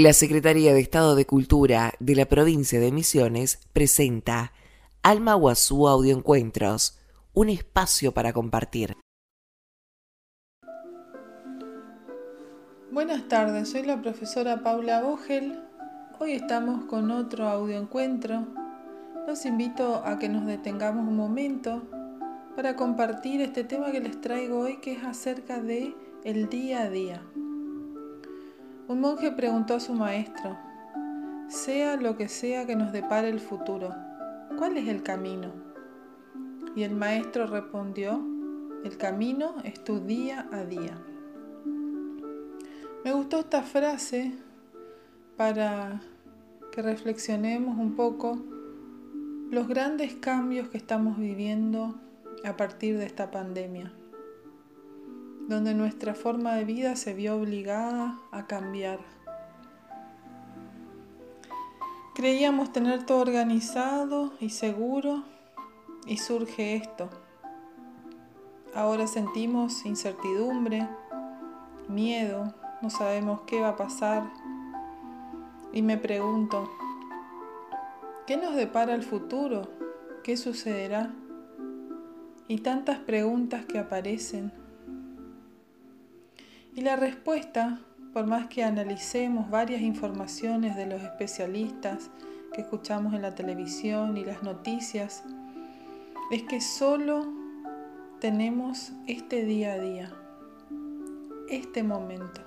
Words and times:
La 0.00 0.12
Secretaría 0.12 0.72
de 0.72 0.78
Estado 0.78 1.16
de 1.16 1.26
Cultura 1.26 1.92
de 1.98 2.14
la 2.14 2.26
provincia 2.26 2.78
de 2.78 2.92
Misiones 2.92 3.58
presenta 3.72 4.52
Alma 5.02 5.34
Guazú 5.34 5.88
Audioencuentros, 5.88 7.00
un 7.34 7.48
espacio 7.48 8.14
para 8.14 8.32
compartir. 8.32 8.96
Buenas 12.92 13.26
tardes, 13.26 13.70
soy 13.70 13.82
la 13.82 14.00
profesora 14.00 14.62
Paula 14.62 15.02
Vogel. 15.02 15.58
Hoy 16.20 16.30
estamos 16.30 16.84
con 16.84 17.10
otro 17.10 17.48
audioencuentro. 17.48 18.46
Los 19.26 19.44
invito 19.46 20.04
a 20.06 20.20
que 20.20 20.28
nos 20.28 20.46
detengamos 20.46 21.08
un 21.08 21.16
momento 21.16 21.82
para 22.54 22.76
compartir 22.76 23.40
este 23.40 23.64
tema 23.64 23.90
que 23.90 23.98
les 23.98 24.20
traigo 24.20 24.60
hoy 24.60 24.76
que 24.76 24.92
es 24.92 25.02
acerca 25.02 25.60
de 25.60 25.92
el 26.22 26.48
día 26.48 26.82
a 26.82 26.88
día. 26.88 27.20
Un 28.88 29.02
monje 29.02 29.30
preguntó 29.30 29.74
a 29.74 29.80
su 29.80 29.92
maestro, 29.92 30.56
sea 31.48 31.96
lo 31.96 32.16
que 32.16 32.26
sea 32.26 32.66
que 32.66 32.74
nos 32.74 32.90
depare 32.90 33.28
el 33.28 33.38
futuro, 33.38 33.94
¿cuál 34.56 34.78
es 34.78 34.88
el 34.88 35.02
camino? 35.02 35.52
Y 36.74 36.84
el 36.84 36.94
maestro 36.94 37.46
respondió, 37.46 38.18
el 38.84 38.96
camino 38.96 39.56
es 39.62 39.84
tu 39.84 40.00
día 40.00 40.48
a 40.52 40.64
día. 40.64 40.96
Me 43.04 43.12
gustó 43.12 43.40
esta 43.40 43.62
frase 43.62 44.32
para 45.36 46.00
que 46.72 46.80
reflexionemos 46.80 47.76
un 47.76 47.94
poco 47.94 48.38
los 49.50 49.68
grandes 49.68 50.14
cambios 50.14 50.68
que 50.68 50.78
estamos 50.78 51.18
viviendo 51.18 52.00
a 52.42 52.56
partir 52.56 52.96
de 52.96 53.04
esta 53.04 53.30
pandemia 53.30 53.92
donde 55.48 55.72
nuestra 55.72 56.14
forma 56.14 56.54
de 56.56 56.64
vida 56.64 56.94
se 56.94 57.14
vio 57.14 57.36
obligada 57.36 58.18
a 58.30 58.46
cambiar. 58.46 59.00
Creíamos 62.14 62.70
tener 62.70 63.06
todo 63.06 63.20
organizado 63.20 64.34
y 64.40 64.50
seguro 64.50 65.24
y 66.06 66.18
surge 66.18 66.76
esto. 66.76 67.08
Ahora 68.74 69.06
sentimos 69.06 69.86
incertidumbre, 69.86 70.86
miedo, 71.88 72.52
no 72.82 72.90
sabemos 72.90 73.40
qué 73.46 73.60
va 73.60 73.70
a 73.70 73.76
pasar 73.76 74.30
y 75.72 75.80
me 75.80 75.96
pregunto, 75.96 76.70
¿qué 78.26 78.36
nos 78.36 78.54
depara 78.54 78.94
el 78.94 79.02
futuro? 79.02 79.62
¿Qué 80.22 80.36
sucederá? 80.36 81.14
Y 82.48 82.58
tantas 82.58 82.98
preguntas 82.98 83.64
que 83.64 83.78
aparecen 83.78 84.52
y 86.78 86.80
la 86.80 86.94
respuesta, 86.94 87.80
por 88.12 88.28
más 88.28 88.46
que 88.46 88.62
analicemos 88.62 89.50
varias 89.50 89.80
informaciones 89.80 90.76
de 90.76 90.86
los 90.86 91.02
especialistas 91.02 92.08
que 92.52 92.60
escuchamos 92.60 93.14
en 93.14 93.22
la 93.22 93.34
televisión 93.34 94.16
y 94.16 94.24
las 94.24 94.44
noticias, 94.44 95.24
es 96.30 96.44
que 96.44 96.60
solo 96.60 97.26
tenemos 98.20 98.92
este 99.08 99.44
día 99.44 99.72
a 99.72 99.78
día, 99.80 100.12
este 101.48 101.82
momento. 101.82 102.42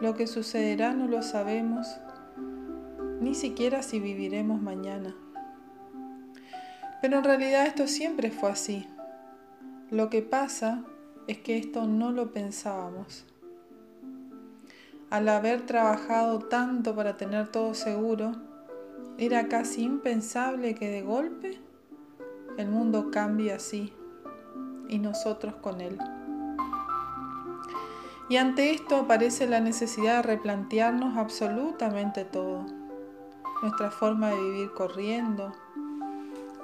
Lo 0.00 0.16
que 0.16 0.26
sucederá 0.26 0.92
no 0.92 1.06
lo 1.06 1.22
sabemos, 1.22 1.86
ni 3.20 3.36
siquiera 3.36 3.84
si 3.84 4.00
viviremos 4.00 4.60
mañana. 4.60 5.14
Pero 7.00 7.18
en 7.18 7.22
realidad 7.22 7.68
esto 7.68 7.86
siempre 7.86 8.32
fue 8.32 8.50
así. 8.50 8.84
Lo 9.92 10.10
que 10.10 10.22
pasa 10.22 10.82
es 11.26 11.38
que 11.38 11.58
esto 11.58 11.86
no 11.86 12.12
lo 12.12 12.32
pensábamos. 12.32 13.24
Al 15.10 15.28
haber 15.28 15.66
trabajado 15.66 16.40
tanto 16.40 16.94
para 16.94 17.16
tener 17.16 17.48
todo 17.48 17.74
seguro, 17.74 18.32
era 19.18 19.48
casi 19.48 19.82
impensable 19.82 20.74
que 20.74 20.90
de 20.90 21.02
golpe 21.02 21.58
el 22.58 22.68
mundo 22.68 23.10
cambie 23.10 23.52
así 23.52 23.92
y 24.88 24.98
nosotros 24.98 25.54
con 25.56 25.80
él. 25.80 25.98
Y 28.28 28.36
ante 28.36 28.72
esto 28.72 28.96
aparece 28.96 29.46
la 29.46 29.60
necesidad 29.60 30.16
de 30.16 30.22
replantearnos 30.22 31.16
absolutamente 31.16 32.24
todo. 32.24 32.66
Nuestra 33.62 33.90
forma 33.90 34.30
de 34.30 34.40
vivir 34.40 34.72
corriendo, 34.72 35.52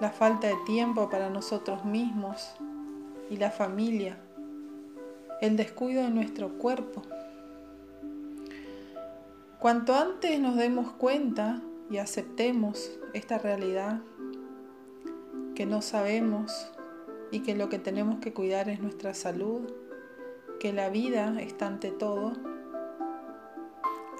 la 0.00 0.10
falta 0.10 0.48
de 0.48 0.56
tiempo 0.66 1.08
para 1.08 1.30
nosotros 1.30 1.84
mismos 1.84 2.54
y 3.30 3.36
la 3.36 3.50
familia 3.50 4.18
el 5.42 5.56
descuido 5.56 6.04
de 6.04 6.10
nuestro 6.10 6.50
cuerpo. 6.50 7.02
Cuanto 9.58 9.96
antes 9.96 10.38
nos 10.38 10.54
demos 10.54 10.92
cuenta 10.92 11.60
y 11.90 11.98
aceptemos 11.98 12.92
esta 13.12 13.38
realidad, 13.38 14.00
que 15.56 15.66
no 15.66 15.82
sabemos 15.82 16.70
y 17.32 17.40
que 17.40 17.56
lo 17.56 17.68
que 17.68 17.80
tenemos 17.80 18.20
que 18.20 18.32
cuidar 18.32 18.68
es 18.68 18.80
nuestra 18.80 19.14
salud, 19.14 19.62
que 20.60 20.72
la 20.72 20.90
vida 20.90 21.34
está 21.40 21.66
ante 21.66 21.90
todo, 21.90 22.34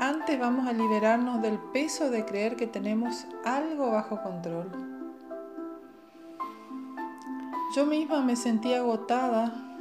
antes 0.01 0.41
vamos 0.41 0.67
a 0.67 0.73
liberarnos 0.73 1.41
del 1.41 1.61
peso 1.73 2.11
de 2.11 2.25
creer 2.25 2.57
que 2.57 2.67
tenemos 2.67 3.27
algo 3.45 3.93
bajo 3.93 4.21
control. 4.25 4.73
Yo 7.77 7.87
misma 7.87 8.23
me 8.23 8.35
sentí 8.35 8.75
agotada 8.75 9.72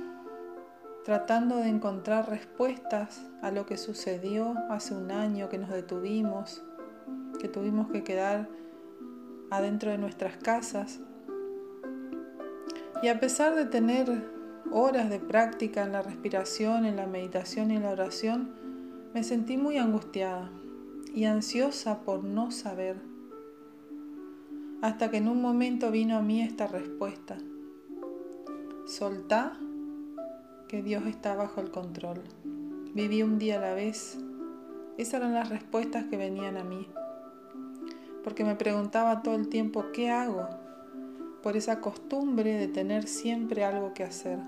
tratando 1.03 1.57
de 1.57 1.67
encontrar 1.67 2.29
respuestas 2.29 3.25
a 3.41 3.51
lo 3.51 3.65
que 3.65 3.77
sucedió 3.77 4.53
hace 4.69 4.93
un 4.93 5.11
año 5.11 5.49
que 5.49 5.57
nos 5.57 5.69
detuvimos, 5.69 6.63
que 7.39 7.47
tuvimos 7.47 7.89
que 7.89 8.03
quedar 8.03 8.47
adentro 9.49 9.89
de 9.89 9.97
nuestras 9.97 10.37
casas. 10.37 10.99
Y 13.01 13.07
a 13.07 13.19
pesar 13.19 13.55
de 13.55 13.65
tener 13.65 14.29
horas 14.71 15.09
de 15.09 15.19
práctica 15.19 15.83
en 15.83 15.91
la 15.91 16.03
respiración, 16.03 16.85
en 16.85 16.95
la 16.95 17.07
meditación 17.07 17.71
y 17.71 17.77
en 17.77 17.83
la 17.83 17.91
oración, 17.91 18.51
me 19.13 19.23
sentí 19.23 19.57
muy 19.57 19.77
angustiada 19.77 20.49
y 21.13 21.25
ansiosa 21.25 22.01
por 22.01 22.23
no 22.23 22.51
saber. 22.51 22.97
Hasta 24.81 25.09
que 25.09 25.17
en 25.17 25.27
un 25.27 25.41
momento 25.41 25.91
vino 25.91 26.15
a 26.15 26.21
mí 26.21 26.41
esta 26.41 26.67
respuesta. 26.67 27.37
Soltá 28.85 29.57
que 30.71 30.81
Dios 30.81 31.05
está 31.05 31.35
bajo 31.35 31.59
el 31.59 31.69
control. 31.69 32.21
Viví 32.93 33.23
un 33.23 33.37
día 33.37 33.57
a 33.57 33.61
la 33.61 33.73
vez. 33.73 34.17
Esas 34.97 35.15
eran 35.15 35.33
las 35.33 35.49
respuestas 35.49 36.05
que 36.05 36.15
venían 36.15 36.55
a 36.55 36.63
mí. 36.63 36.87
Porque 38.23 38.45
me 38.45 38.55
preguntaba 38.55 39.21
todo 39.21 39.35
el 39.35 39.49
tiempo, 39.49 39.87
¿qué 39.91 40.11
hago? 40.11 40.47
Por 41.43 41.57
esa 41.57 41.81
costumbre 41.81 42.53
de 42.53 42.69
tener 42.69 43.05
siempre 43.09 43.65
algo 43.65 43.93
que 43.93 44.05
hacer. 44.05 44.39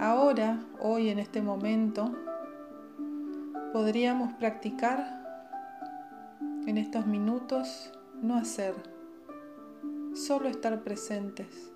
Ahora, 0.00 0.58
hoy 0.80 1.10
en 1.10 1.20
este 1.20 1.40
momento, 1.40 2.12
podríamos 3.72 4.32
practicar 4.32 5.22
en 6.66 6.78
estos 6.78 7.06
minutos 7.06 7.92
no 8.20 8.34
hacer, 8.34 8.74
solo 10.14 10.48
estar 10.48 10.82
presentes 10.82 11.71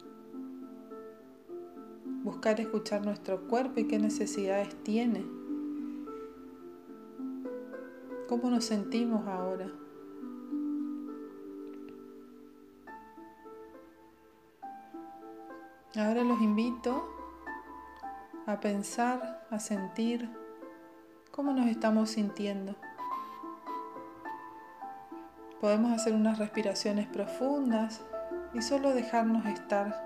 buscar 2.27 2.61
escuchar 2.61 3.07
nuestro 3.07 3.47
cuerpo 3.47 3.79
y 3.79 3.87
qué 3.87 4.01
necesidades 4.01 4.75
tiene. 4.83 5.25
¿Cómo 8.29 8.51
nos 8.51 8.65
sentimos 8.65 9.29
ahora? 9.29 9.71
Ahora 15.95 16.25
los 16.25 16.41
invito 16.41 17.09
a 18.45 18.59
pensar, 18.59 19.47
a 19.49 19.61
sentir 19.61 20.29
cómo 21.31 21.53
nos 21.53 21.69
estamos 21.69 22.11
sintiendo. 22.11 22.75
Podemos 25.61 25.93
hacer 25.93 26.13
unas 26.13 26.41
respiraciones 26.41 27.07
profundas 27.07 28.05
y 28.53 28.63
solo 28.63 28.95
dejarnos 28.95 29.47
estar 29.47 30.06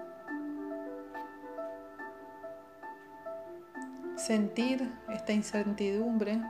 sentir 4.21 4.87
esta 5.09 5.33
incertidumbre, 5.33 6.43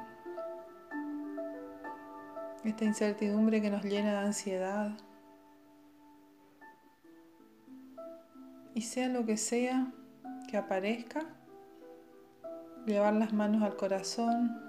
esta 2.65 2.85
incertidumbre 2.85 3.63
que 3.63 3.71
nos 3.71 3.85
llena 3.85 4.11
de 4.11 4.19
ansiedad. 4.19 4.91
Y 8.75 8.83
sea 8.83 9.09
lo 9.09 9.25
que 9.25 9.37
sea 9.37 9.93
que 10.49 10.57
aparezca, 10.57 11.21
llevar 12.87 13.15
las 13.15 13.33
manos 13.33 13.63
al 13.63 13.77
corazón 13.77 14.61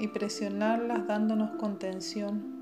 y 0.00 0.08
presionarlas 0.08 1.06
dándonos 1.06 1.52
contención. 1.52 2.56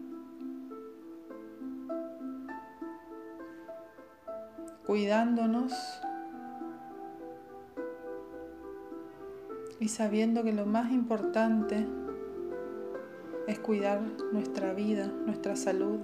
Cuidándonos 4.84 5.72
y 9.84 9.88
sabiendo 9.88 10.42
que 10.42 10.54
lo 10.54 10.64
más 10.64 10.90
importante 10.92 11.86
es 13.46 13.58
cuidar 13.58 14.00
nuestra 14.32 14.72
vida, 14.72 15.12
nuestra 15.26 15.56
salud. 15.56 15.98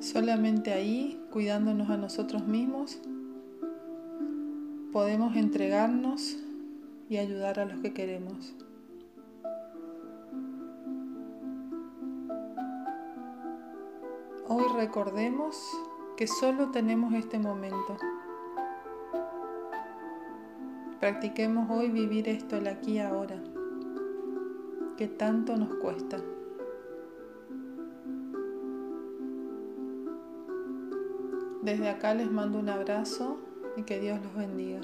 Solamente 0.00 0.72
ahí, 0.72 1.22
cuidándonos 1.30 1.90
a 1.90 1.98
nosotros 1.98 2.46
mismos, 2.46 2.98
podemos 4.92 5.36
entregarnos 5.36 6.38
y 7.10 7.18
ayudar 7.18 7.60
a 7.60 7.66
los 7.66 7.80
que 7.80 7.92
queremos. 7.92 8.54
Hoy 14.48 14.64
recordemos 14.74 15.54
que 16.16 16.26
solo 16.26 16.70
tenemos 16.70 17.12
este 17.12 17.38
momento. 17.38 17.98
Practiquemos 21.06 21.70
hoy 21.70 21.88
vivir 21.88 22.28
esto 22.28 22.56
el 22.56 22.66
aquí 22.66 22.94
y 22.94 22.98
ahora, 22.98 23.40
que 24.96 25.06
tanto 25.06 25.56
nos 25.56 25.72
cuesta. 25.76 26.18
Desde 31.62 31.88
acá 31.90 32.12
les 32.12 32.28
mando 32.28 32.58
un 32.58 32.68
abrazo 32.68 33.38
y 33.76 33.82
que 33.82 34.00
Dios 34.00 34.18
los 34.20 34.34
bendiga. 34.34 34.80